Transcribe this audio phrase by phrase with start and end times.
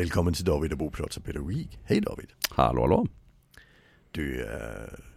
[0.00, 1.78] Välkommen till David och Bo pratar pedagogik.
[1.84, 2.26] Hej David.
[2.50, 3.06] Hallå hallå.
[4.10, 4.48] Du, uh,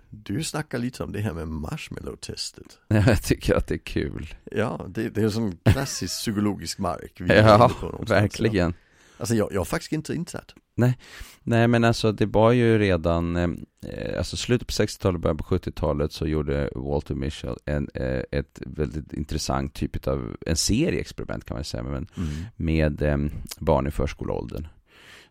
[0.09, 2.78] du snackar lite om det här med marshmallow-testet.
[2.87, 4.35] Jag tycker att det är kul.
[4.51, 7.13] Ja, det, det är en sån klassisk psykologisk mark.
[7.19, 7.72] Vi ja,
[8.08, 8.73] verkligen.
[9.17, 10.55] Alltså jag, jag har faktiskt inte insatt.
[10.76, 10.97] Nej,
[11.44, 16.12] nej men alltså det var ju redan, eh, alltså slutet på 60-talet, början på 70-talet
[16.12, 21.58] så gjorde Walter Mischel en, eh, ett väldigt intressant typ av, en serie experiment kan
[21.58, 22.30] man säga, men, mm.
[22.55, 23.18] med eh,
[23.59, 24.68] barn i förskoleåldern.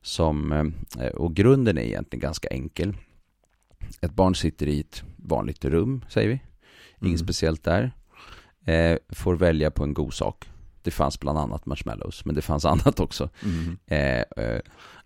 [0.03, 0.53] Som,
[1.01, 2.97] eh, och grunden är egentligen ganska enkel.
[4.01, 6.41] Ett barn sitter i ett vanligt rum, säger vi.
[7.07, 7.27] Inget mm.
[7.27, 7.93] speciellt där.
[8.65, 10.49] Eh, får välja på en god sak.
[10.83, 13.29] Det fanns bland annat marshmallows, men det fanns annat också.
[13.45, 13.79] Mm.
[13.87, 14.61] Eh, eh,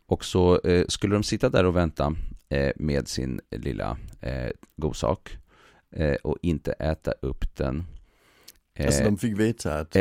[0.07, 2.15] och så eh, skulle de sitta där och vänta
[2.49, 5.39] eh, med sin lilla eh, godsak
[5.91, 7.85] eh, och inte äta upp den.
[8.79, 9.97] alltså de fick veta att?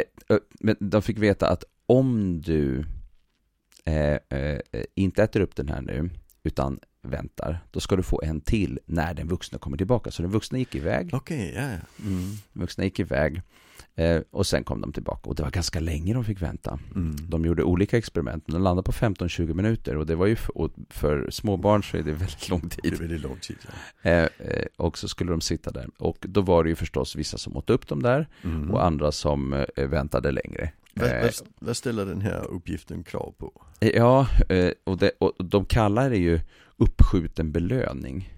[0.59, 2.86] men de fick veta att om du
[4.95, 6.09] inte äter upp den här nu,
[6.44, 10.12] utan väntar, då ska du få en till när den vuxna kommer tillbaka.
[10.12, 11.09] Så den vuxna gick iväg.
[11.14, 11.80] Okej, okay, ja, yeah.
[12.00, 12.31] mm.
[12.53, 13.42] Vuxna gick iväg.
[13.95, 16.80] Eh, och sen kom de tillbaka och det var ganska länge de fick vänta.
[16.95, 17.16] Mm.
[17.30, 20.70] De gjorde olika experiment, men de landade på 15-20 minuter och det var ju för,
[20.90, 22.80] för småbarn så är det väldigt lång tid.
[22.84, 23.58] Det är väldigt lång tid,
[24.02, 24.09] ja.
[24.09, 27.38] eh, eh, och så skulle de sitta där och då var det ju förstås vissa
[27.38, 28.72] som åt upp dem där mm.
[28.72, 30.72] och andra som eh, väntade längre.
[30.94, 33.52] Vad, eh, vad, ställer den här uppgiften krav på?
[33.80, 34.28] Eh, ja,
[34.84, 36.40] och, det, och de kallar det ju
[36.78, 38.34] uppskjuten belöning.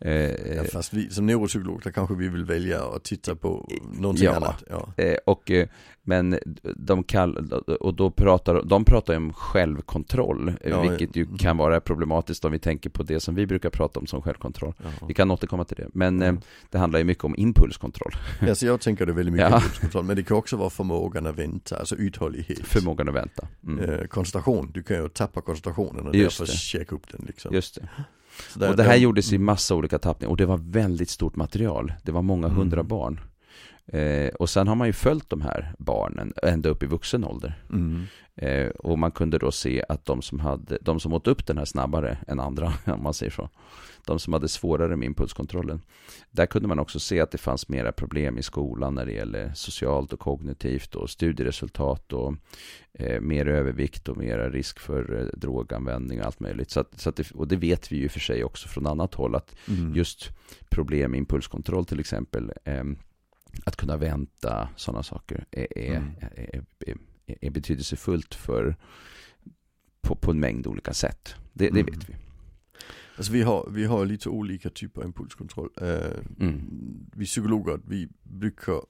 [0.00, 4.36] Eh, ja, fast vi som neuropsykologer kanske vi vill välja att titta på någonting ja,
[4.36, 4.64] annat.
[4.70, 4.88] Ja.
[4.96, 5.68] Eh, och, eh,
[6.02, 6.38] men
[6.76, 11.38] de kall, och då pratar de pratar om självkontroll, ja, vilket ju mm.
[11.38, 14.74] kan vara problematiskt om vi tänker på det som vi brukar prata om som självkontroll.
[15.08, 18.12] Vi kan återkomma till det, men det handlar ju mycket om impulskontroll.
[18.46, 21.38] Ja, så jag tänker det väldigt mycket impulskontroll, men det kan också vara förmågan att
[21.38, 22.66] vänta, alltså uthållighet.
[22.66, 23.48] Förmågan att vänta.
[23.66, 24.08] Mm.
[24.08, 26.58] koncentration, du kan ju tappa koncentrationen och Just därför det.
[26.58, 27.54] checka upp den liksom.
[27.54, 27.88] Just det.
[28.54, 28.96] Där, och det här där...
[28.96, 31.92] gjordes i massa olika tappningar och det var väldigt stort material.
[32.02, 32.58] Det var många mm.
[32.58, 33.20] hundra barn.
[33.92, 37.54] Eh, och sen har man ju följt de här barnen ända upp i vuxen ålder.
[37.70, 38.06] Mm.
[38.36, 41.58] Eh, och man kunde då se att de som, hade, de som åt upp den
[41.58, 43.48] här snabbare än andra, om man säger så,
[44.06, 45.82] de som hade svårare med impulskontrollen,
[46.30, 49.52] där kunde man också se att det fanns mera problem i skolan när det gäller
[49.54, 52.34] socialt och kognitivt och studieresultat och
[52.92, 56.70] eh, mer övervikt och mera risk för eh, droganvändning och allt möjligt.
[56.70, 59.14] Så att, så att det, och det vet vi ju för sig också från annat
[59.14, 59.94] håll att mm.
[59.94, 60.30] just
[60.68, 62.84] problem med impulskontroll till exempel, eh,
[63.64, 66.10] att kunna vänta, sådana saker är, är, mm.
[66.20, 66.96] är, är,
[67.40, 68.76] är betydelsefullt för
[70.00, 71.34] på, på en mängd olika sätt.
[71.52, 71.86] Det, det mm.
[71.86, 72.25] vet vi.
[73.16, 75.68] Alltså vi har, vi har lite olika typer av impulskontroll.
[75.82, 75.88] Uh,
[76.40, 76.60] mm.
[77.12, 78.80] Vi psykologer, vi brukar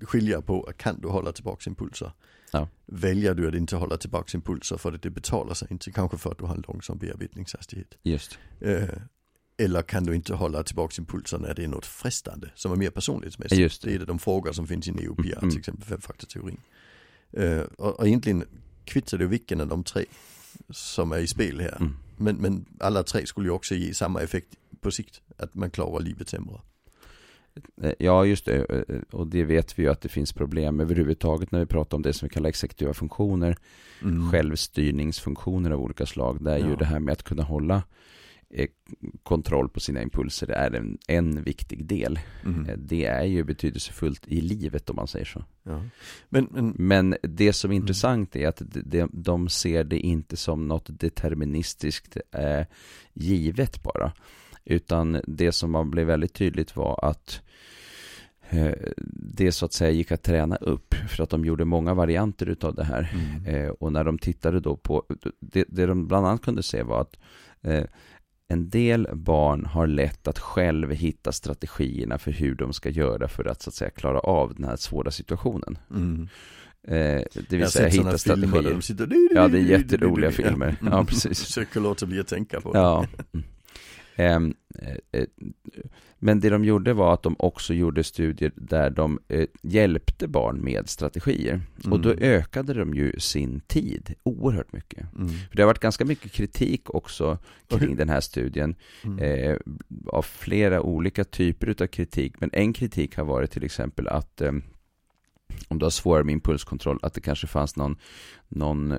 [0.00, 2.12] skilja på, kan du hålla tillbaka impulser?
[2.50, 2.68] Ja.
[2.86, 6.30] Väljer du att inte hålla tillbaka impulser för att det betalar sig inte, kanske för
[6.30, 7.98] att du har en långsam bearbetningshastighet.
[8.02, 8.38] Just.
[8.66, 8.84] Uh,
[9.56, 12.90] eller kan du inte hålla tillbaka impulser när det är något frestande som är mer
[12.90, 13.60] personlighetsmässigt.
[13.60, 13.90] Just det.
[13.90, 15.50] det är de frågor som finns i NeoPR, mm.
[15.50, 16.60] till exempel femfaktorteorin.
[17.38, 18.44] Uh, och, och egentligen
[18.84, 20.04] kvittar det vilken av de tre
[20.70, 21.76] som är i spel här.
[21.80, 21.96] Mm.
[22.16, 24.48] Men, men alla tre skulle ju också ge samma effekt
[24.80, 26.60] på sikt, att man klarar livet sämre.
[27.82, 28.64] Eh, ja, just det.
[28.88, 32.02] Eh, och det vet vi ju att det finns problem överhuvudtaget när vi pratar om
[32.02, 33.56] det som vi kallar exekutiva funktioner.
[34.02, 34.30] Mm.
[34.30, 36.44] Självstyrningsfunktioner av olika slag.
[36.44, 36.66] Det är ja.
[36.66, 37.82] ju det här med att kunna hålla Eh,
[39.22, 42.18] kontroll på sina impulser är en, en viktig del.
[42.44, 42.70] Mm.
[42.76, 45.44] Det är ju betydelsefullt i livet om man säger så.
[45.62, 45.82] Ja.
[46.28, 47.82] Men, men, men, det som är mm.
[47.82, 52.66] intressant är att de, de ser det inte som något deterministiskt eh,
[53.12, 54.12] givet bara.
[54.64, 57.42] Utan det som man blev väldigt tydligt var att
[58.48, 58.74] eh,
[59.36, 62.74] det så att säga gick att träna upp för att de gjorde många varianter utav
[62.74, 63.14] det här.
[63.46, 63.74] Mm.
[63.80, 65.04] och när de tittade då på,
[65.40, 67.16] det, det de bland annat kunde se var att
[68.48, 73.44] en del barn har lätt att själv hitta strategierna för hur de ska göra för
[73.44, 75.78] att så att säga klara av den här svåra situationen.
[75.90, 76.28] Mm.
[76.88, 78.70] Eh, det vill säga hitta strategier.
[78.70, 80.76] De sitter, ja, det är jätteroliga filmer.
[80.90, 81.40] Ja, precis.
[81.44, 82.78] Försöker låta bli att tänka på det.
[82.78, 83.06] Ja.
[84.16, 85.26] Ehm, eh, eh,
[86.18, 90.64] men det de gjorde var att de också gjorde studier där de eh, hjälpte barn
[90.64, 91.52] med strategier.
[91.54, 91.92] Mm.
[91.92, 92.22] Och då mm.
[92.22, 95.06] ökade de ju sin tid oerhört mycket.
[95.16, 95.28] Mm.
[95.28, 97.38] För det har varit ganska mycket kritik också
[97.68, 98.74] kring den här studien.
[99.04, 99.58] Mm.
[100.06, 102.40] Av flera olika typer av kritik.
[102.40, 104.52] Men en kritik har varit till exempel att eh,
[105.68, 107.96] om du har svårare med impulskontroll, att det kanske fanns någon,
[108.48, 108.98] någon eh,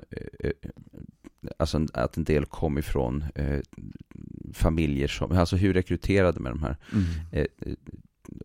[1.56, 3.60] alltså att en del kom ifrån eh,
[4.52, 6.76] familjer som, alltså hur rekryterade med de här?
[6.92, 7.04] Mm.
[7.32, 7.74] Eh,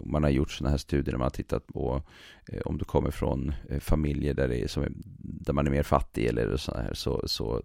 [0.05, 2.03] man har gjort sådana här studier där man har tittat på
[2.47, 4.85] eh, om du kommer från eh, familjer där, det är som,
[5.17, 7.61] där man är mer fattig eller så här så, så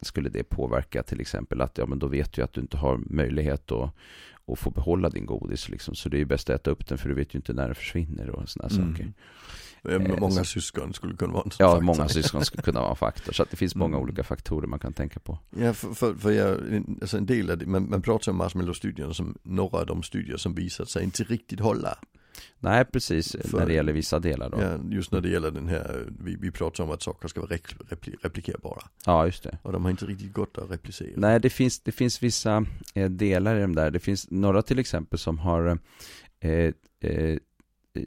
[0.00, 3.00] skulle det påverka till exempel att ja men då vet du att du inte har
[3.06, 3.94] möjlighet att,
[4.52, 5.94] att få behålla din godis liksom.
[5.94, 7.66] Så det är ju bäst att äta upp den för du vet ju inte när
[7.66, 8.92] den försvinner och sådana mm.
[8.94, 9.12] saker.
[9.88, 11.84] Eh, många så, syskon skulle kunna vara en Ja, faktor.
[11.84, 13.32] många syskon skulle kunna vara en faktor.
[13.32, 14.02] Så det finns många mm.
[14.02, 15.38] olika faktorer man kan tänka på.
[15.56, 16.60] Ja, för, för, för jag,
[17.00, 20.36] alltså en del av det, man, man pratar om marshmallow-studierna som några av de studier
[20.36, 21.98] som visat sig inte riktigt hålla.
[22.58, 24.60] Nej, precis, för, när det gäller vissa delar då.
[24.60, 27.56] Ja, just när det gäller den här, vi, vi pratar om att saker ska vara
[27.88, 28.82] repli, replikerbara.
[29.06, 29.58] Ja, just det.
[29.62, 31.12] Och de har inte riktigt gått att replicera.
[31.16, 33.90] Nej, det finns, det finns vissa eh, delar i de där.
[33.90, 35.78] Det finns några till exempel som har
[36.40, 37.38] eh, eh,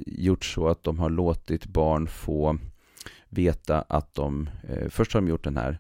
[0.05, 2.57] gjort så att de har låtit barn få
[3.29, 5.79] veta att de, eh, först har de gjort den här,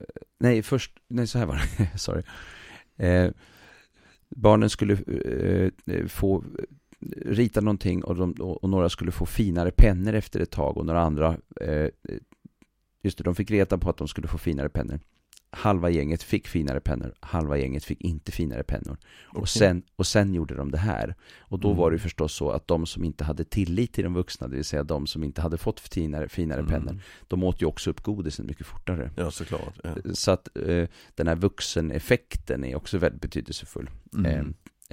[0.00, 0.06] eh,
[0.38, 2.22] nej först, nej så här var det, sorry.
[2.96, 3.30] Eh,
[4.28, 4.96] barnen skulle
[6.08, 6.44] få
[7.26, 11.00] rita någonting och, de, och, några skulle få finare pennor efter ett tag och några
[11.00, 11.88] andra, eh,
[13.02, 15.00] just det, de fick reta på att de skulle få finare pennor
[15.54, 18.96] halva gänget fick finare pennor, halva gänget fick inte finare pennor.
[19.30, 19.40] Okay.
[19.40, 21.14] Och, sen, och sen gjorde de det här.
[21.38, 21.78] Och då mm.
[21.78, 24.64] var det förstås så att de som inte hade tillit till de vuxna, det vill
[24.64, 26.72] säga de som inte hade fått finare, finare mm.
[26.72, 29.10] pennor, de åt ju också upp godisen mycket fortare.
[29.16, 29.78] Ja, såklart.
[29.84, 29.94] Ja.
[30.12, 33.90] Så att eh, den här vuxeneffekten är också väldigt betydelsefull.
[34.14, 34.26] Mm.
[34.26, 34.44] Eh,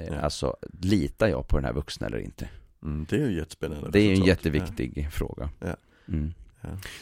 [0.07, 0.21] eh, ja.
[0.21, 2.49] Alltså, litar jag på den här vuxna eller inte?
[2.83, 3.89] Mm, det är ju jättespännande.
[3.91, 5.09] Det är en jätteviktig ja.
[5.09, 5.49] fråga.
[5.59, 5.75] Ja.
[6.07, 6.33] Mm.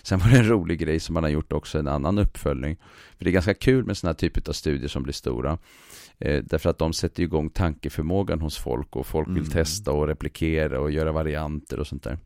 [0.01, 2.78] Sen var det en rolig grej som man har gjort också, en annan uppföljning.
[3.18, 5.57] För det är ganska kul med sådana här typer av studier som blir stora.
[6.19, 9.50] Eh, därför att de sätter igång tankeförmågan hos folk och folk vill mm.
[9.50, 12.18] testa och replikera och göra varianter och sånt där.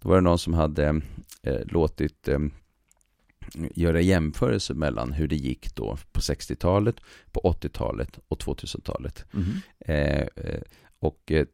[0.00, 1.00] Då var det någon som hade
[1.42, 2.38] eh, låtit eh,
[3.74, 6.96] göra jämförelser mellan hur det gick då på 60-talet,
[7.32, 9.24] på 80-talet och 2000-talet.
[9.34, 9.46] Mm.
[9.78, 10.60] Eh, eh,
[10.98, 11.46] och, eh,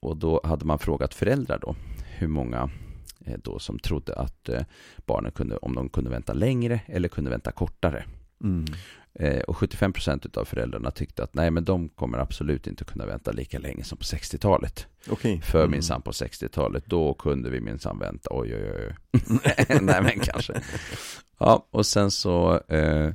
[0.00, 1.76] och då hade man frågat föräldrar då
[2.18, 2.70] hur många
[3.26, 4.62] Eh, då som trodde att eh,
[5.06, 8.04] barnen kunde, om de kunde vänta längre eller kunde vänta kortare.
[8.44, 8.64] Mm.
[9.18, 13.06] Eh, och 75 procent av föräldrarna tyckte att nej men de kommer absolut inte kunna
[13.06, 14.86] vänta lika länge som på 60-talet.
[15.08, 15.40] Okay.
[15.40, 15.70] För mm.
[15.70, 18.94] minsann på 60-talet, då kunde vi minsann vänta, oj oj oj.
[19.80, 20.60] nej men kanske.
[21.38, 23.10] Ja, och sen så eh,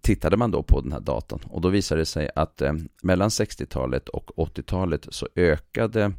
[0.00, 2.72] tittade man då på den här datan och då visade det sig att eh,
[3.02, 6.12] mellan 60-talet och 80-talet så ökade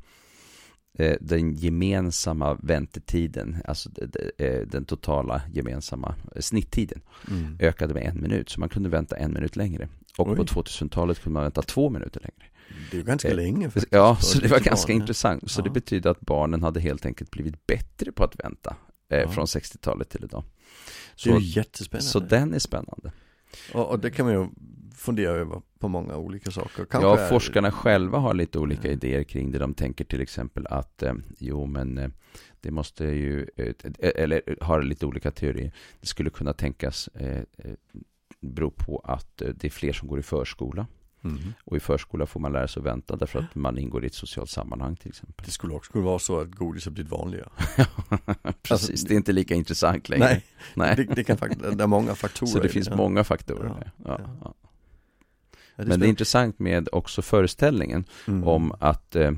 [1.20, 3.90] den gemensamma väntetiden, alltså
[4.38, 7.58] eh, den totala gemensamma eh, snitttiden, mm.
[7.60, 8.50] ökade med en minut.
[8.50, 9.90] Så man kunde vänta en minut längre.
[10.18, 10.36] Och Oj.
[10.36, 12.52] på 2000-talet kunde man vänta två minuter längre.
[12.92, 13.70] Det är ganska eh, länge.
[13.70, 13.88] Faktiskt.
[13.92, 15.52] Ja, så det var ganska barn, intressant.
[15.52, 15.64] Så ja.
[15.64, 18.76] det betyder att barnen hade helt enkelt blivit bättre på att vänta
[19.10, 19.28] eh, ja.
[19.28, 20.44] från 60-talet till idag.
[21.16, 22.10] Så, det är jättespännande.
[22.10, 23.12] Så den är spännande.
[23.74, 24.48] Och, och det kan man ju
[24.96, 26.86] fundera över på många olika saker.
[26.86, 27.72] Kanske ja, forskarna är...
[27.72, 29.60] själva har lite olika idéer kring det.
[29.60, 32.10] De tänker till exempel att, eh, jo men eh,
[32.62, 35.72] det måste ju, eh, eller har lite olika teorier.
[36.02, 37.76] Det skulle kunna tänkas eh, eh
[38.42, 40.88] bero på att eh, det är fler som går i förskola.
[41.24, 41.54] Mm.
[41.64, 44.14] Och i förskola får man lära sig att vänta därför att man ingår i ett
[44.14, 45.46] socialt sammanhang till exempel.
[45.46, 47.50] Det skulle också kunna vara så att godis har blivit vanligare.
[48.64, 50.26] Precis, alltså, det är inte lika intressant längre.
[50.26, 50.44] Nej,
[50.74, 50.96] nej.
[50.96, 51.38] Det, det, kan
[51.78, 52.50] det är många faktorer.
[52.50, 52.96] Så det finns det.
[52.96, 53.92] många faktorer.
[53.98, 54.54] Ja, ja, ja.
[55.78, 58.48] Det Men det är intressant med också föreställningen mm.
[58.48, 59.32] om att eh,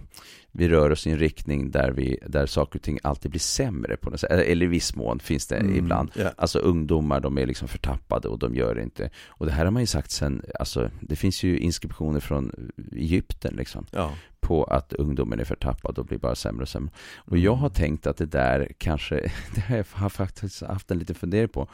[0.57, 3.97] vi rör oss i en riktning där, vi, där saker och ting alltid blir sämre
[3.97, 4.31] på något sätt.
[4.31, 6.11] Eller i viss mån finns det mm, ibland.
[6.15, 6.33] Yeah.
[6.37, 9.09] Alltså ungdomar, de är liksom förtappade och de gör det inte.
[9.27, 13.55] Och det här har man ju sagt sen, alltså det finns ju inskriptioner från Egypten
[13.55, 13.85] liksom.
[13.91, 14.13] Ja.
[14.47, 16.93] På att ungdomen är förtappad och blir bara sämre och sämre.
[17.17, 21.15] Och jag har tänkt att det där kanske, det har jag faktiskt haft en liten
[21.15, 21.67] fundering på.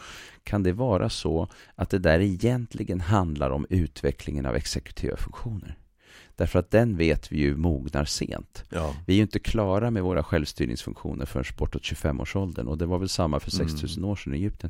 [0.44, 5.78] Kan det vara så att det där egentligen handlar om utvecklingen av exekutiva funktioner?
[6.36, 8.64] Därför att den vet vi ju mognar sent.
[8.70, 8.96] Ja.
[9.06, 12.68] Vi är ju inte klara med våra självstyrningsfunktioner förrän bortåt 25-årsåldern.
[12.68, 14.12] Och det var väl samma för 6000 mm.
[14.12, 14.70] år sedan i Egypten.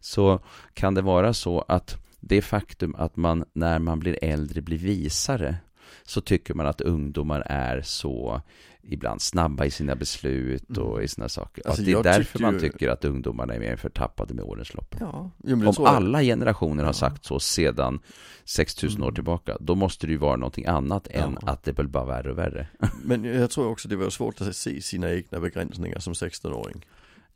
[0.00, 0.40] Så
[0.74, 5.56] kan det vara så att det faktum att man när man blir äldre blir visare
[6.02, 8.40] så tycker man att ungdomar är så
[8.88, 11.66] ibland snabba i sina beslut och i sina saker.
[11.66, 14.94] Alltså, att det är därför man tycker att ungdomarna är mer förtappade med årens lopp.
[15.00, 15.86] Ja, Om så...
[15.86, 18.00] alla generationer har sagt så sedan
[18.44, 19.08] 6000 mm.
[19.08, 21.20] år tillbaka, då måste det ju vara någonting annat ja.
[21.20, 22.68] än att det blir bara värre och värre.
[23.04, 26.84] Men jag tror också det var svårt att se sina egna begränsningar som 16-åring.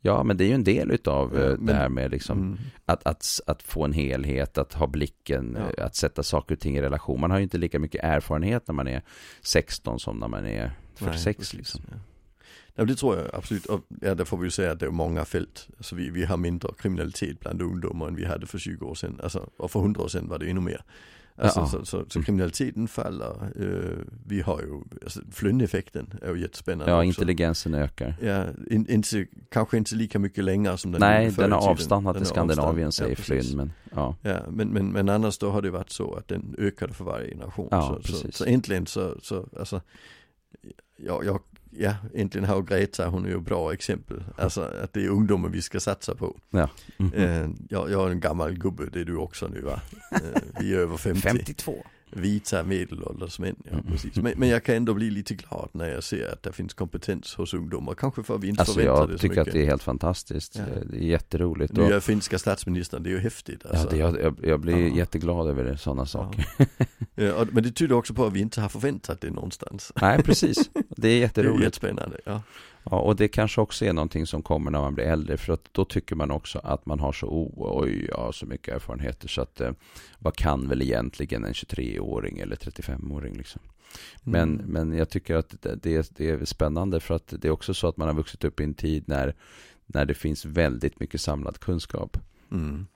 [0.03, 2.39] Ja, men det är ju en del utav ja, eh, men, det här med liksom
[2.39, 2.57] mm.
[2.85, 5.73] att, att, att få en helhet, att ha blicken, ja.
[5.77, 7.19] Eh, att sätta saker och ting i relation.
[7.19, 9.01] Man har ju inte lika mycket erfarenhet när man är
[9.41, 11.81] 16 som när man är 46 Nej, liksom.
[11.91, 11.97] Ja.
[12.75, 13.65] Ja, det tror jag absolut.
[13.65, 15.67] Och ja, där får vi ju säga att det är många fält.
[15.77, 19.19] Alltså vi, vi har mindre kriminalitet bland ungdomar än vi hade för 20 år sedan.
[19.23, 20.83] Alltså, och för 100 år sedan var det ännu mer.
[21.35, 21.67] Alltså, ja.
[21.67, 23.51] så, så, så, kriminaliteten faller.
[23.59, 23.97] Uh,
[24.27, 27.07] vi har ju, alltså, flyndeffekten är ju jättespännande Ja, också.
[27.07, 28.15] intelligensen ökar.
[28.21, 32.25] Ja, in, inte, kanske inte lika mycket längre som den Nej, den har avstannat i
[32.25, 33.57] Skandinavien säger ja, Flynn.
[33.57, 34.15] Men, ja.
[34.21, 37.31] Ja, men, men, men annars då har det varit så att den ökade för varje
[37.31, 37.67] generation.
[37.71, 39.81] Ja, så, så, så äntligen så, så alltså,
[40.97, 41.39] jag, jag
[41.71, 44.23] ja, egentligen har Greta, hon är ju bra exempel.
[44.37, 46.37] Alltså att det är ungdomar vi ska satsa på.
[46.49, 46.69] Ja.
[46.97, 47.55] Mm -hmm.
[47.69, 49.81] jag, jag är en gammal gubbe, det är du också nu va?
[50.11, 51.21] Eh, vi är över 50.
[51.21, 53.55] 52 vita medelålders män.
[53.63, 53.85] Ja, mm.
[53.85, 54.15] precis.
[54.15, 57.35] Men, men, jag kan ändå bli lite glad när jag ser att det finns kompetens
[57.35, 57.93] hos ungdomar.
[57.93, 59.23] Kanske för att vi inte alltså, förväntar det så mycket.
[59.23, 60.55] Jag tycker att det är helt fantastiskt.
[60.55, 60.63] Ja.
[60.91, 61.73] Det är jätteroligt.
[61.73, 62.03] Nya och...
[62.03, 63.65] finska statsministern, det är ju häftigt.
[63.65, 63.97] Alltså.
[63.97, 64.95] Ja, det, jag, jag, blir ja.
[64.95, 66.45] jätteglad över det, sådana saker.
[67.15, 67.45] Ja.
[67.51, 69.91] men det tyder också på att vi inte har förväntat det någonstans.
[70.01, 70.69] Nej, precis.
[70.89, 71.51] Det är jätteroligt.
[71.57, 72.41] Det är jättespännande, ja.
[72.83, 75.37] Ja, och det kanske också är någonting som kommer när man blir äldre.
[75.37, 78.45] För att då tycker man också att man har så, oh, oj, jag har så
[78.45, 79.27] mycket erfarenheter.
[79.27, 79.71] Så att eh,
[80.19, 83.61] vad kan väl egentligen en 23-åring eller 35-åring liksom.
[84.23, 84.65] Men, mm.
[84.65, 87.97] men jag tycker att det, det är spännande för att det är också så att
[87.97, 89.35] man har vuxit upp i en tid när,
[89.85, 92.17] när det finns väldigt mycket samlad kunskap.
[92.51, 92.87] Mm.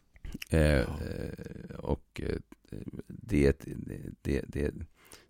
[0.50, 0.86] Eh, ja.
[1.78, 2.38] Och eh,
[3.08, 3.60] det,
[4.22, 4.74] det, det,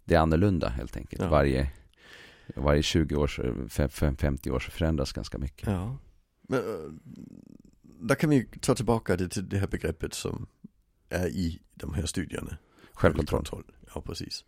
[0.06, 1.22] det är annorlunda helt enkelt.
[1.22, 1.30] Ja.
[1.30, 1.72] Varje
[2.56, 3.28] varje 20 år,
[4.16, 5.68] 50 år så förändras ganska mycket.
[5.68, 5.98] Ja.
[6.48, 6.92] Men eh,
[7.82, 10.48] där kan vi ta tillbaka det till det här begreppet som
[11.10, 12.58] är i de här studierna.
[12.94, 13.64] Självkontroll.
[13.96, 14.46] Ja, precis.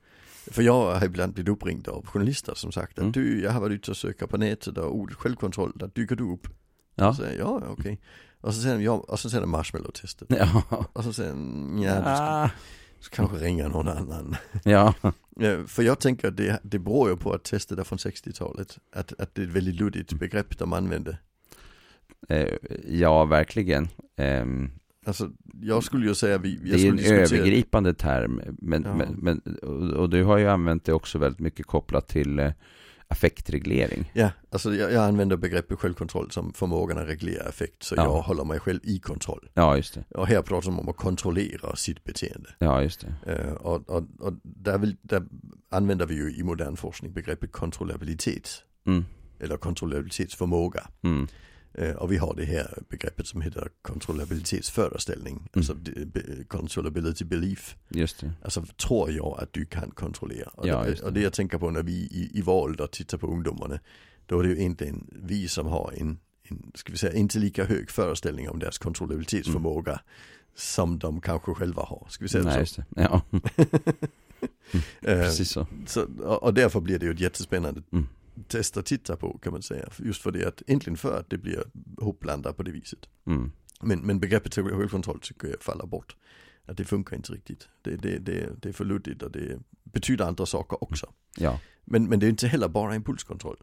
[0.52, 3.12] För jag har ibland blivit uppringd av journalister som sagt att mm.
[3.12, 6.24] du, jag har varit ute och sökt på nätet och ordet självkontroll, där dyker du
[6.34, 6.48] upp.
[6.96, 7.14] Ja.
[7.14, 7.74] Så säger jag, ja, okej.
[7.74, 7.98] Okay.
[8.42, 10.28] Och så säger de, ja, och så säger de marshmallow-testet.
[10.40, 10.86] Ja.
[10.94, 12.50] Och så säger de, ja, du ska, ah.
[13.00, 14.36] Så kanske ringa någon annan.
[14.64, 14.94] Ja.
[15.68, 18.78] För jag tänker att det, det beror ju på att testet är från 60-talet.
[18.92, 21.18] Att, att det är ett väldigt luddigt begrepp de använder.
[22.30, 22.54] Eh,
[22.88, 23.88] ja, verkligen.
[24.16, 24.46] Eh,
[25.06, 25.30] alltså,
[25.62, 27.24] jag skulle ju säga vi, Det är en diskutera...
[27.24, 28.42] övergripande term.
[28.62, 28.96] Men, ja.
[28.96, 29.42] men, men,
[29.94, 32.52] och du har ju använt det också väldigt mycket kopplat till eh,
[33.08, 34.12] affektreglering.
[34.14, 37.84] Ja, alltså jag, jag, använder begreppet självkontroll som förmågan att reglera affekt.
[37.84, 38.04] Så ja.
[38.04, 39.50] jag håller mig själv i kontroll.
[39.54, 40.04] Ja, just det.
[40.18, 42.50] Och här pratar man om att kontrollera sitt beteende.
[42.60, 43.34] Ja, just det.
[43.34, 45.24] Uh, och, och, och där, vill, där,
[45.70, 48.50] använder vi ju i modern forskning begreppet kontrollabilitet.
[48.88, 49.06] Mm.
[49.40, 50.88] Eller kontrollabilitetsförmåga.
[51.04, 51.28] Mm.
[51.78, 55.36] Eh, och vi har det här begreppet som heter kontrollabilitetsföreställning.
[55.36, 55.50] Mm.
[55.54, 55.76] Alltså
[56.48, 57.76] controllability belief.
[57.90, 58.32] Just det.
[58.44, 60.50] Alltså tror jag att du kan kontrollera.
[60.54, 63.28] Och, ja, det, och det jag tänker på när vi i, i Valda tittar på
[63.28, 63.80] ungdomarna.
[64.26, 67.66] Då är det ju egentligen vi som har en, en ska vi säga, inte lika
[67.66, 69.92] hög föreställning om deras kontrollabilitetsförmåga.
[69.92, 70.04] Mm.
[70.56, 72.08] Som de kanske själva har.
[72.10, 72.84] Ska vi säga Nej, så?
[72.96, 73.22] Ja.
[73.32, 74.84] mm.
[75.02, 75.68] Precis så.
[75.86, 76.04] så.
[76.24, 78.08] Och därför blir det ju ett jättespännande mm
[78.48, 79.90] testa titta på kan man säga.
[79.98, 81.64] Just för det att, egentligen för att det blir
[82.02, 83.10] hopblandat på det viset.
[83.26, 83.52] Mm.
[83.82, 86.16] Men, men begreppet självkontroll tycker jag faller bort.
[86.66, 87.70] Att det funkar inte riktigt.
[87.82, 91.06] Det, det, det, det är för luddigt och det betyder andra saker också.
[91.06, 91.52] Mm.
[91.52, 91.60] Ja.
[91.86, 93.58] Men, men det är inte heller bara impulskontroll.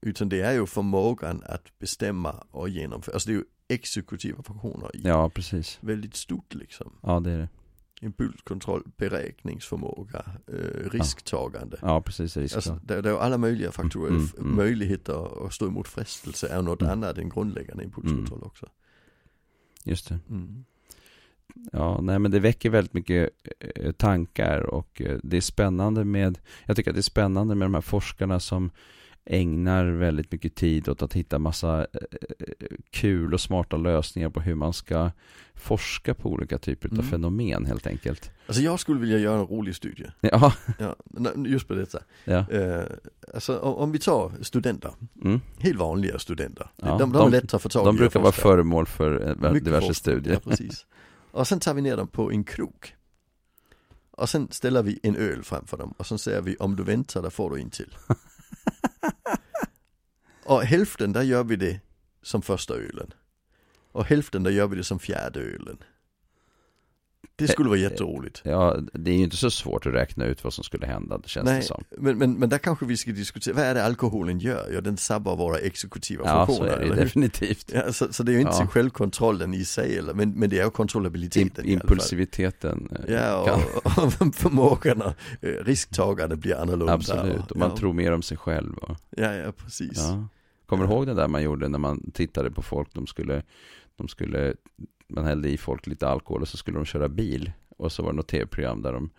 [0.00, 3.14] Utan det är ju förmågan att bestämma och genomföra.
[3.14, 5.78] Alltså det är ju exekutiva funktioner i ja, precis.
[5.80, 6.92] väldigt stort liksom.
[7.02, 7.48] Ja, det är det
[8.02, 11.78] impulskontroll, beräkningsförmåga, eh, risktagande.
[11.82, 12.36] Ja, precis.
[12.36, 14.10] Alltså, det, det är alla möjliga faktorer.
[14.10, 14.56] Mm, mm, mm.
[14.56, 16.92] Möjligheter att stå emot frestelse är något mm.
[16.92, 18.46] annat än grundläggande impulskontroll mm.
[18.46, 18.66] också.
[19.84, 20.18] Just det.
[20.30, 20.64] Mm.
[21.72, 23.30] Ja, nej men det väcker väldigt mycket
[23.60, 27.66] eh, tankar och eh, det är spännande med, jag tycker att det är spännande med
[27.66, 28.70] de här forskarna som
[29.24, 31.86] ägnar väldigt mycket tid åt att hitta massa eh,
[32.90, 35.10] kul och smarta lösningar på hur man ska
[35.54, 37.06] forska på olika typer av mm.
[37.06, 38.30] fenomen helt enkelt.
[38.46, 40.06] Alltså jag skulle vilja göra en rolig studie.
[40.20, 40.52] Ja.
[40.78, 40.96] ja
[41.46, 41.98] just på detta.
[42.24, 42.46] Ja.
[42.52, 42.84] Uh,
[43.34, 44.92] alltså om vi tar studenter,
[45.24, 45.40] mm.
[45.58, 46.70] helt vanliga studenter.
[46.76, 46.86] Ja.
[46.86, 49.86] De, de, de är lätta att få tag De brukar vara föremål för eh, diverse
[49.86, 49.94] forskning.
[49.94, 50.34] studier.
[50.34, 50.86] Ja, precis.
[51.30, 52.94] Och sen tar vi ner dem på en krok.
[54.10, 57.22] Och sen ställer vi en öl framför dem och sen säger vi om du väntar
[57.22, 57.96] där får du en till.
[60.44, 61.80] och hälften där gör vi det
[62.22, 63.12] som första ölen.
[63.92, 65.78] Och hälften där gör vi det som fjärde ölen.
[67.36, 68.42] Det skulle vara jätteroligt.
[68.44, 71.28] Ja, det är ju inte så svårt att räkna ut vad som skulle hända, det
[71.28, 71.84] känns Nej, det som.
[71.98, 74.70] Men, men, men där kanske vi ska diskutera, vad är det alkoholen gör?
[74.74, 76.70] Ja, den sabbar våra exekutiva ja, funktioner.
[76.70, 77.70] Ja, så är det definitivt.
[77.74, 78.66] Ja, så, så, det är ju inte ja.
[78.66, 81.64] självkontrollen i sig, eller, men, men det är ju kontrollabiliteten.
[81.64, 82.88] impulsiviteten.
[83.08, 85.02] Eh, ja, och, och förmågan,
[85.40, 86.92] eh, risktagandet blir annorlunda.
[86.92, 87.76] Absolut, och man ja.
[87.76, 88.76] tror mer om sig själv.
[88.76, 88.96] Och...
[89.10, 89.98] Ja, ja, precis.
[90.66, 93.42] Kommer du ihåg det där man gjorde när man tittade på folk, de skulle,
[93.96, 94.54] de skulle,
[95.14, 97.52] man hällde i folk lite alkohol och så skulle de köra bil.
[97.76, 99.10] Och så var det något tv-program där de,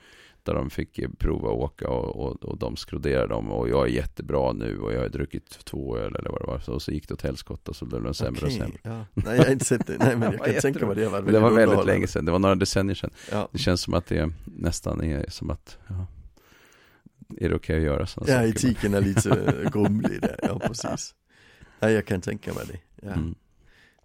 [0.45, 3.91] 28, de fick prova att åka och, och, och de skroderade dem och jag är
[3.91, 6.59] jättebra nu och jag har druckit två öl eller vad det var.
[6.59, 8.77] Så, och så gick det åt helskotta så blev de sämre okay, och sämre.
[8.83, 9.05] Ja.
[9.13, 11.39] Nej jag har inte sett det, nej men jag kan tänka mig det var Det
[11.39, 13.11] var väldigt länge sedan, det var några decennier sedan.
[13.31, 13.49] Ja.
[13.51, 16.07] Det känns som att det nästan är som att, ja,
[17.37, 18.47] är det okej okay att göra sådana ja, saker?
[18.47, 21.15] Ja, etiken är lite grumlig där, ja precis.
[21.79, 22.79] Ja, jag kan tänka mig det.
[23.07, 23.13] Ja.
[23.13, 23.35] Mm.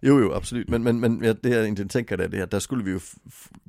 [0.01, 0.69] Jo, jo, absolut.
[0.69, 2.99] Men, men, men det jag inte tänker det är att där skulle vi ju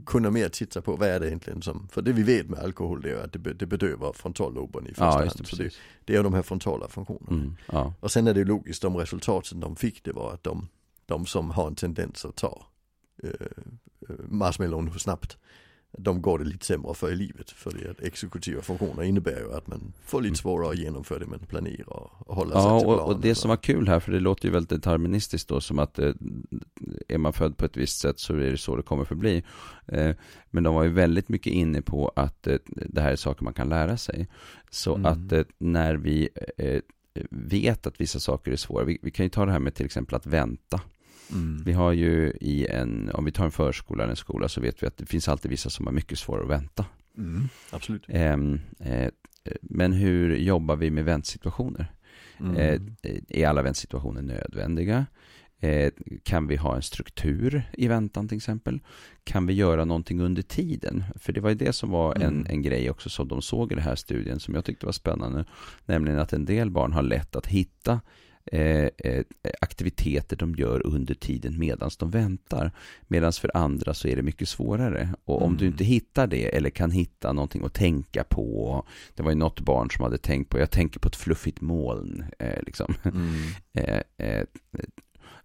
[0.06, 3.02] kunna mer titta på vad är det egentligen som, för det vi vet med alkohol
[3.02, 5.46] det är att det, det bedövar frontalloben i första ja, hand.
[5.46, 7.42] Så det, det är de här frontala funktionerna.
[7.42, 7.94] Mm, ja.
[8.00, 10.68] Och sen är det logiskt, de resultaten de fick det var att de,
[11.06, 12.66] de som har en tendens att ta
[13.22, 13.30] eh,
[14.08, 15.38] eh marshmallown snabbt
[15.98, 17.50] de går det lite sämre för i livet.
[17.50, 20.36] För det att exekutiva funktioner innebär ju att man får lite mm.
[20.36, 23.04] svårare att genomföra det man planerar och hålla ja, sig till planen.
[23.04, 25.98] och det som var kul här, för det låter ju väldigt deterministiskt då, som att
[25.98, 26.12] eh,
[27.08, 29.44] är man född på ett visst sätt så är det så det kommer förbli.
[29.86, 30.14] Eh,
[30.50, 33.54] men de var ju väldigt mycket inne på att eh, det här är saker man
[33.54, 34.28] kan lära sig.
[34.70, 35.06] Så mm.
[35.06, 36.28] att när vi
[37.30, 39.86] vet att vissa saker är svåra, vi, vi kan ju ta det här med till
[39.86, 40.80] exempel att vänta.
[41.32, 41.62] Mm.
[41.64, 44.82] Vi har ju i en, om vi tar en förskola eller en skola så vet
[44.82, 46.84] vi att det finns alltid vissa som har mycket svårare att vänta.
[47.18, 47.48] Mm.
[47.70, 48.04] Absolut.
[48.08, 48.32] Eh,
[48.78, 49.10] eh,
[49.62, 51.92] men hur jobbar vi med väntsituationer?
[52.40, 52.56] Mm.
[52.56, 52.80] Eh,
[53.28, 55.06] är alla väntsituationer nödvändiga?
[55.62, 58.80] Eh, kan vi ha en struktur i väntan till exempel?
[59.24, 61.04] Kan vi göra någonting under tiden?
[61.16, 62.46] För det var ju det som var en, mm.
[62.48, 65.44] en grej också som de såg i den här studien som jag tyckte var spännande.
[65.86, 68.00] Nämligen att en del barn har lätt att hitta
[68.52, 69.24] Eh, eh,
[69.60, 72.72] aktiviteter de gör under tiden medan de väntar.
[73.08, 75.14] Medan för andra så är det mycket svårare.
[75.24, 75.58] Och om mm.
[75.58, 78.84] du inte hittar det eller kan hitta någonting att tänka på.
[79.14, 82.24] Det var ju något barn som hade tänkt på, jag tänker på ett fluffigt moln.
[82.38, 82.94] Eh, liksom.
[83.04, 83.30] Mm.
[84.18, 84.44] Eh,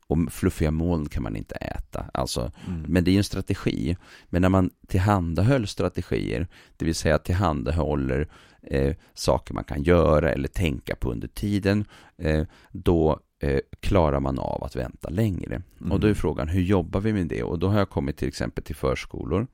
[0.07, 2.05] och fluffiga moln kan man inte äta.
[2.13, 2.81] Alltså, mm.
[2.88, 3.97] Men det är ju en strategi.
[4.25, 6.47] Men när man tillhandahöll strategier,
[6.77, 8.27] det vill säga tillhandahåller
[8.62, 11.85] eh, saker man kan göra eller tänka på under tiden,
[12.17, 15.62] eh, då eh, klarar man av att vänta längre.
[15.79, 15.91] Mm.
[15.91, 17.43] Och då är frågan, hur jobbar vi med det?
[17.43, 19.47] Och då har jag kommit till exempel till förskolor,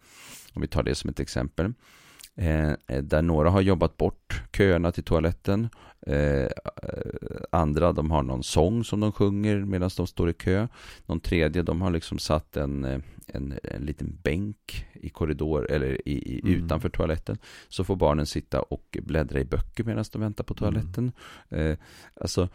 [0.53, 1.73] om vi tar det som ett exempel,
[2.35, 4.20] eh, där några har jobbat bort
[4.57, 5.69] köerna till toaletten,
[6.07, 6.49] eh,
[7.51, 10.67] andra de har någon sång som de sjunger medan de står i kö,
[11.05, 16.07] någon tredje de har liksom satt en, eh, en, en liten bänk i korridor eller
[16.07, 16.65] i, i mm.
[16.65, 17.37] utanför toaletten.
[17.67, 21.11] Så får barnen sitta och bläddra i böcker medan de väntar på toaletten.
[21.49, 21.71] Mm.
[21.71, 21.77] Eh,
[22.21, 22.49] alltså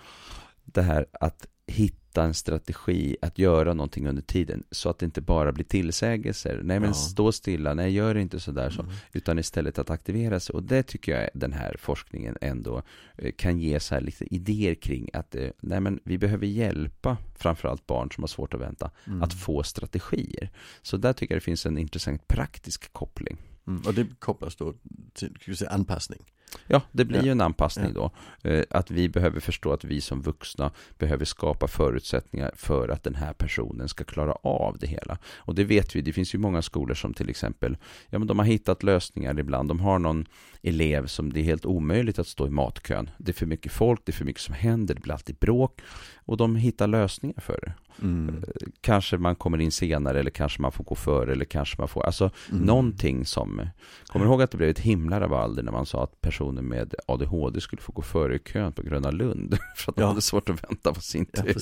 [0.67, 5.21] det här att hitta en strategi att göra någonting under tiden så att det inte
[5.21, 6.61] bara blir tillsägelser.
[6.65, 6.95] Nej men ja.
[6.95, 8.83] stå stilla, nej gör inte sådär så.
[8.83, 8.95] Mm.
[9.13, 10.53] Utan istället att aktivera sig.
[10.53, 12.83] Och det tycker jag den här forskningen ändå
[13.19, 17.17] eh, kan ge så här lite idéer kring att eh, nej men vi behöver hjälpa
[17.35, 19.23] framförallt barn som har svårt att vänta mm.
[19.23, 20.51] att få strategier.
[20.83, 23.37] Så där tycker jag det finns en intressant praktisk koppling.
[23.67, 23.83] Mm.
[23.87, 24.75] Och det kopplas då
[25.15, 26.23] till säga, anpassning.
[26.67, 28.11] Ja, det blir ju en anpassning då.
[28.43, 33.15] Eh, att vi behöver förstå att vi som vuxna behöver skapa förutsättningar för att den
[33.15, 35.19] här personen ska klara av det hela.
[35.37, 37.77] Och det vet vi, det finns ju många skolor som till exempel,
[38.11, 39.69] ja men de har hittat lösningar ibland.
[39.69, 40.27] De har någon
[40.63, 43.11] elev som det är helt omöjligt att stå i matkön.
[43.19, 45.81] Det är för mycket folk, det är för mycket som händer, det blir alltid bråk.
[46.15, 47.73] Och de hittar lösningar för det.
[48.03, 48.45] Mm.
[48.81, 52.07] Kanske man kommer in senare eller kanske man får gå före eller kanske man får,
[52.07, 52.63] alltså mm.
[52.63, 53.69] någonting som
[54.07, 56.95] Kommer du ihåg att det blev ett himla rabalder när man sa att personer med
[57.07, 60.49] ADHD skulle få gå före i kön på Gröna Lund för att de hade svårt
[60.49, 61.57] att vänta på sin tur.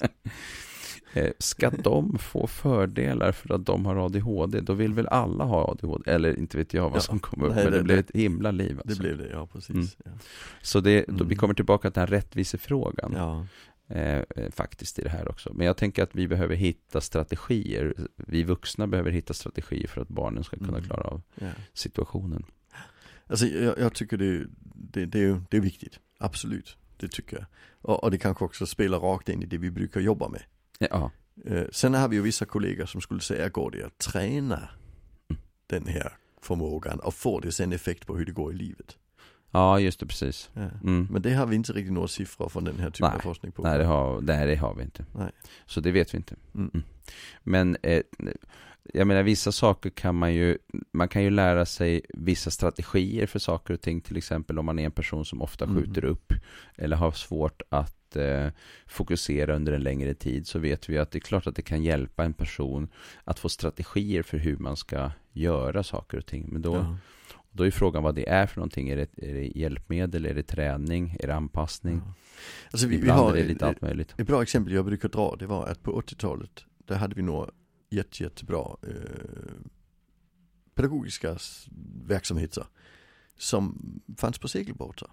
[0.00, 0.08] Ja,
[1.20, 4.60] eh, Ska de få fördelar för att de har ADHD?
[4.60, 6.10] Då vill väl alla ha ADHD?
[6.10, 8.10] Eller inte vet jag vad ja, som kom upp, nej, men det, det, blev ett
[8.14, 8.80] himla liv.
[8.84, 9.02] Alltså.
[9.02, 9.70] Det blev det, ja precis.
[9.70, 9.86] Mm.
[10.04, 10.10] Ja.
[10.62, 11.36] Så det, då, vi mm.
[11.36, 13.12] kommer tillbaka till den rättvisefrågan.
[13.16, 13.46] Ja.
[13.90, 15.52] Eh, eh, faktiskt i det här också.
[15.54, 17.94] Men jag tänker att vi behöver hitta strategier.
[18.16, 20.82] Vi vuxna behöver hitta strategier för att barnen ska kunna mm.
[20.82, 21.52] klara av yeah.
[21.72, 22.44] situationen.
[23.26, 26.76] Alltså jag, jag tycker det, det, det, är, det är viktigt, absolut.
[26.96, 27.46] Det tycker jag.
[27.80, 30.42] Och, och, det kanske också spelar rakt in i det vi brukar jobba med.
[30.78, 31.10] Ja.
[31.44, 34.68] Eh, sen har vi ju vissa kollegor som skulle säga, går det att träna
[35.30, 35.42] mm.
[35.66, 38.98] den här förmågan och får det sen effekt på hur det går i livet?
[39.50, 40.50] Ja, just det, precis.
[40.54, 40.60] Ja.
[40.60, 41.08] Mm.
[41.10, 43.52] Men det har vi inte riktigt några siffror från den här typen nej, av forskning
[43.52, 43.62] på.
[43.62, 45.04] Nej, det har, nej, det har vi inte.
[45.14, 45.30] Nej.
[45.66, 46.34] Så det vet vi inte.
[46.54, 46.70] Mm.
[46.74, 46.84] Mm.
[47.42, 48.02] Men eh,
[48.94, 50.58] jag menar vissa saker kan man ju,
[50.92, 54.00] man kan ju lära sig vissa strategier för saker och ting.
[54.00, 55.76] Till exempel om man är en person som ofta mm.
[55.76, 56.32] skjuter upp
[56.76, 58.48] eller har svårt att eh,
[58.86, 61.82] fokusera under en längre tid så vet vi att det är klart att det kan
[61.82, 62.88] hjälpa en person
[63.24, 66.48] att få strategier för hur man ska göra saker och ting.
[66.52, 66.96] Men då ja
[67.52, 68.88] då är frågan vad det är för någonting.
[68.88, 72.02] Är det, är det hjälpmedel, är det träning, är det anpassning?
[72.04, 72.12] Ja.
[72.70, 74.14] Alltså vi, vi har är det lite allt möjligt.
[74.18, 77.50] Ett bra exempel jag brukar dra det var att på 80-talet där hade vi några
[77.90, 78.94] jätte, jättebra eh,
[80.74, 81.38] pedagogiska
[82.06, 82.66] verksamheter.
[83.36, 83.78] som
[84.16, 85.10] fanns på segelbåtar.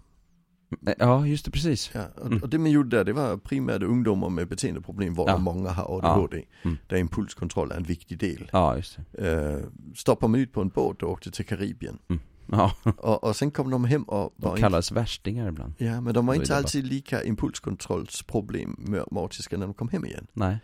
[0.97, 1.91] Ja, just det, precis.
[1.93, 2.43] Ja, och, mm.
[2.43, 5.37] och det man gjorde där, det var primärt ungdomar med beteendeproblem, var ja.
[5.37, 6.37] många har ADHD.
[6.37, 6.43] Ja.
[6.69, 6.77] Mm.
[6.87, 8.49] Där impulskontroll är en viktig del.
[8.53, 9.31] Ja, just det.
[9.31, 9.63] Uh,
[9.95, 11.99] stoppar man ut på en båt och åkte till Karibien.
[12.07, 12.21] Mm.
[12.51, 12.71] Ja.
[12.97, 14.99] Och, och sen kom de hem och var De kallas inte...
[14.99, 15.73] värstingar ibland.
[15.77, 18.75] Ja, men de var inte alltid lika impulskontrollsproblem
[19.11, 20.27] mautiska när de kom hem igen.
[20.33, 20.57] Nej.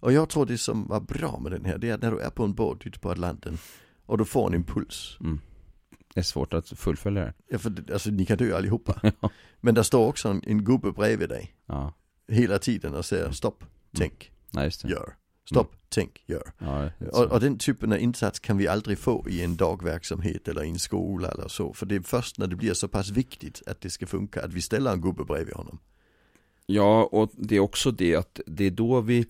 [0.00, 2.20] Och jag tror det som var bra med den här, det är att när du
[2.20, 3.58] är på en båt ute på Atlanten
[4.06, 5.18] och du får en impuls.
[5.20, 5.40] Mm.
[6.14, 7.32] Det är svårt att fullfölja det.
[7.48, 9.00] Ja, för alltså ni kan dö allihopa.
[9.20, 9.30] ja.
[9.60, 11.54] Men där står också en, en gubbe bredvid dig.
[11.66, 11.94] Ja.
[12.28, 13.72] Hela tiden och säger stopp, mm.
[13.96, 14.70] tänk, mm.
[14.84, 15.14] gör.
[15.44, 15.80] Stopp, mm.
[15.88, 16.52] tänk, gör.
[16.58, 20.64] Ja, och, och, den typen av insats kan vi aldrig få i en dagverksamhet eller
[20.64, 21.72] i en skola eller så.
[21.72, 24.52] För det är först när det blir så pass viktigt att det ska funka att
[24.52, 25.78] vi ställer en gubbe bredvid honom.
[26.66, 29.26] Ja, och det är också det att det är då vi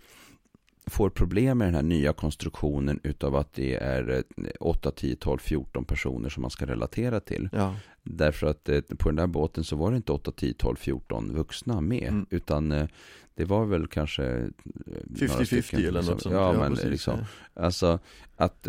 [0.90, 4.24] får problem med den här nya konstruktionen utav att det är
[4.61, 7.48] 8, 10, 12, 14 personer som man ska relatera till.
[7.53, 7.76] Ja.
[8.03, 11.33] Därför att eh, på den där båten så var det inte 8, 10, 12, 14
[11.35, 12.09] vuxna med.
[12.09, 12.26] Mm.
[12.31, 12.87] Utan eh,
[13.35, 16.35] det var väl kanske 50-50 eller något sånt.
[16.35, 17.18] Ja, men precis, liksom.
[17.55, 17.62] Ja.
[17.62, 17.98] Alltså
[18.37, 18.68] att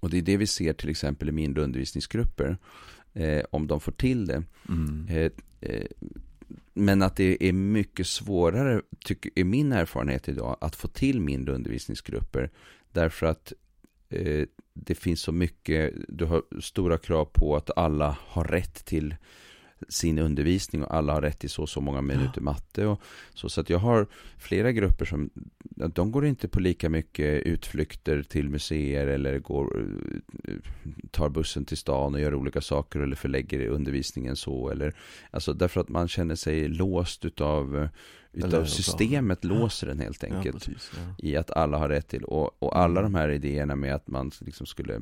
[0.00, 2.58] och det är det vi ser till exempel i mindre undervisningsgrupper.
[3.12, 4.42] Eh, om de får till det.
[4.68, 5.30] Mm.
[6.74, 11.54] Men att det är mycket svårare, tycker, är min erfarenhet idag, att få till mindre
[11.54, 12.50] undervisningsgrupper.
[12.92, 13.52] Därför att
[14.08, 19.14] eh, det finns så mycket, du har stora krav på att alla har rätt till
[19.88, 23.00] sin undervisning och alla har rätt till så och så många minuter matte och
[23.34, 23.48] så.
[23.48, 24.06] Så att jag har
[24.38, 25.30] flera grupper som,
[25.94, 29.86] de går inte på lika mycket utflykter till museer eller går,
[31.10, 34.94] tar bussen till stan och gör olika saker eller förlägger undervisningen så eller,
[35.30, 37.88] alltså därför att man känner sig låst utav
[38.36, 39.48] Utav systemet ja.
[39.48, 40.46] låser den helt enkelt.
[40.46, 41.14] Ja, precis, ja.
[41.18, 42.24] I att alla har rätt till.
[42.24, 43.12] Och, och alla mm.
[43.12, 45.00] de här idéerna med att man liksom skulle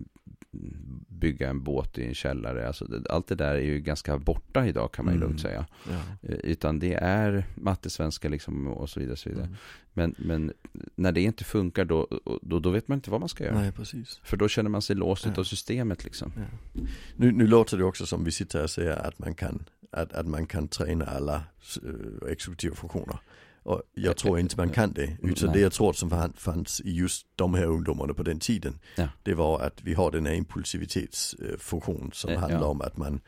[1.23, 2.67] bygga en båt i en källare.
[2.67, 5.29] Alltså, allt det där är ju ganska borta idag kan man ju mm.
[5.29, 5.67] lugnt säga.
[5.91, 6.29] Ja.
[6.29, 9.17] Eh, utan det är matte, svenska liksom och så vidare.
[9.17, 9.47] Så vidare.
[9.47, 9.57] Mm.
[9.93, 10.53] Men, men
[10.95, 12.09] när det inte funkar då,
[12.43, 13.61] då, då vet man inte vad man ska göra.
[13.61, 14.21] Nej, precis.
[14.25, 15.41] För då känner man sig låst ja.
[15.41, 16.33] av systemet liksom.
[16.37, 16.83] Ja.
[17.17, 20.13] Nu, nu låter det också som vi sitter här och säger att man kan, att,
[20.13, 21.45] att man kan träna alla
[21.85, 23.19] uh, exekutiva funktioner.
[23.63, 25.17] Och jag tror inte man kan det.
[25.23, 25.57] Utan Nej.
[25.57, 28.79] det jag tror som fanns i just de här ungdomarna på den tiden.
[28.97, 29.09] Ja.
[29.23, 32.39] Det var att vi har den här impulsivitetsfunktion som ja.
[32.39, 33.21] handlar om att man,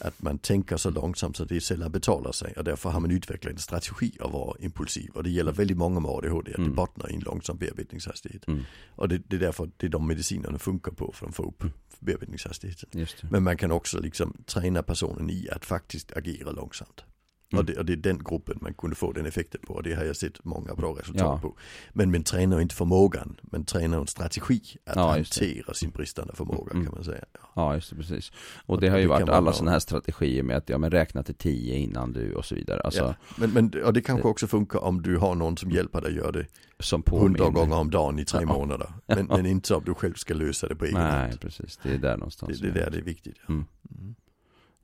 [0.00, 2.54] att man tänker så långsamt så det sällan betalar sig.
[2.56, 5.10] Och därför har man utvecklat en strategi att vara impulsiv.
[5.14, 6.50] Och det gäller väldigt många med ADHD.
[6.50, 6.70] Att mm.
[6.70, 8.48] det bottnar i en långsam bearbetningshastighet.
[8.48, 8.64] Mm.
[8.94, 11.12] Och det, det, är därför det är de medicinerna funkar på.
[11.12, 11.74] För att få upp mm.
[11.98, 13.06] bearbetningshastigheten.
[13.30, 17.04] Men man kan också liksom träna personen i att faktiskt agera långsamt.
[17.52, 17.60] Mm.
[17.60, 19.94] Och, det, och, det, är den gruppen man kunde få den effekten på och det
[19.94, 21.38] har jag sett många bra resultat ja.
[21.42, 21.56] på.
[21.92, 26.72] Men man tränar inte förmågan, man tränar en strategi att ja, hantera sin bristande förmåga
[26.72, 26.84] mm.
[26.84, 27.24] kan man säga.
[27.32, 27.40] Ja.
[27.54, 28.32] ja, just det, precis.
[28.66, 31.22] Och, och det har ju varit alla sådana här strategier med att ja, men räkna
[31.22, 32.80] till tio innan du och så vidare.
[32.80, 33.14] Alltså, ja.
[33.36, 36.16] men, men, och det kanske också funkar om du har någon som hjälper dig att
[36.16, 36.46] göra det
[36.78, 38.92] som hundra gånger om dagen i tre månader.
[39.06, 41.28] Men, men, inte om du själv ska lösa det på egen hand.
[41.28, 41.78] Nej, precis.
[41.82, 42.60] Det är där någonstans.
[42.60, 43.36] Det, det är där det är viktigt.
[43.48, 43.64] Mm.
[43.98, 44.14] Mm.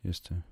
[0.00, 0.42] Just det.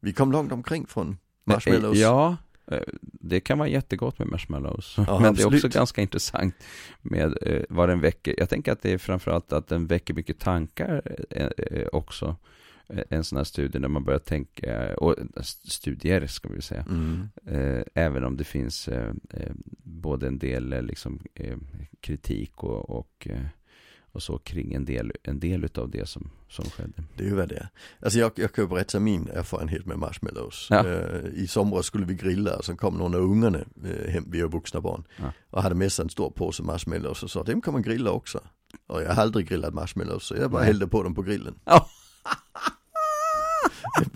[0.00, 1.16] Vi kom långt omkring från
[1.52, 1.98] Marshmallows?
[1.98, 2.36] Ja,
[2.66, 4.94] eh, det kan vara jättegott med marshmallows.
[4.96, 6.54] Ja, Men det är också ganska intressant
[7.02, 8.34] med eh, vad den väcker.
[8.38, 12.36] Jag tänker att det är framförallt att den väcker mycket tankar eh, också.
[13.08, 16.86] En sån här studie där man börjar tänka, och studier ska vi säga.
[16.88, 17.28] Mm.
[17.94, 18.88] Även om det finns
[19.82, 21.20] både en del liksom,
[22.00, 23.28] kritik och, och
[24.12, 27.02] och så kring en del, en del utav det som, som skedde.
[27.16, 27.68] Det är ju vad det är.
[28.02, 30.66] Alltså jag, jag kan ju berätta min erfarenhet med marshmallows.
[30.70, 30.84] Ja.
[30.84, 34.40] Uh, I somras skulle vi grilla och så kom någon av ungarna uh, hem, vi
[34.40, 35.04] har vuxna barn.
[35.16, 35.32] Ja.
[35.50, 38.40] Och hade med sig en stor påse marshmallows och sa dem kan man grilla också.
[38.86, 41.54] Och jag har aldrig grillat marshmallows så jag bara hällde på dem på grillen.
[41.64, 41.88] Ja.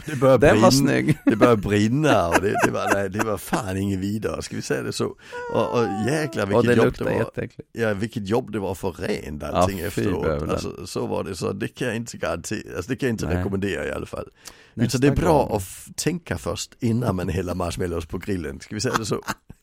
[0.07, 1.19] Det började Den brinna, var snygg.
[1.25, 4.63] Det började brinna och det, det, var, nej, det var fan inget vidare, ska vi
[4.63, 5.17] säga det så.
[5.55, 7.49] Och, och jäklar vilket och det jobb det var.
[7.73, 10.51] Ja, vilket jobb det var för rent allting ja, efteråt.
[10.51, 13.27] Alltså, så var det, så det kan jag inte garantera, alltså, det kan jag inte
[13.27, 13.37] nej.
[13.37, 14.29] rekommendera i alla fall.
[14.75, 15.57] Nästa det är bra gång.
[15.57, 19.21] att tänka först innan man häller marshmallows på grillen, ska vi säga det så.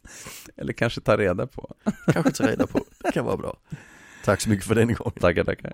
[0.58, 1.76] Eller kanske ta reda på.
[2.14, 3.58] kanske ta reda på, det kan vara bra.
[4.26, 5.14] Tack så mycket för den gången.
[5.20, 5.74] Tackar, tackar.